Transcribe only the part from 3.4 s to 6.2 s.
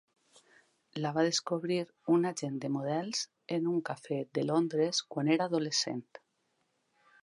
en un cafè de Londres quan era adolescent.